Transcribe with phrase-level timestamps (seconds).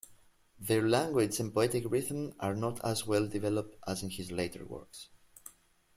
[0.59, 5.09] Their language and poetic rhythm are not as well-developed as in his later works.